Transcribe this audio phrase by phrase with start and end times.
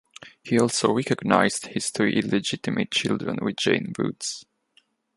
[0.43, 4.43] He also recognised his three illegitimate children with Jane Woods.